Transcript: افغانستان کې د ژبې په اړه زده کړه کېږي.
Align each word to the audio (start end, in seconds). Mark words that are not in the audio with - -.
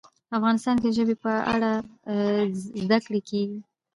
افغانستان 0.37 0.75
کې 0.81 0.87
د 0.89 0.93
ژبې 0.97 1.15
په 1.23 1.33
اړه 1.53 1.71
زده 2.81 2.97
کړه 3.05 3.19
کېږي. 3.29 3.59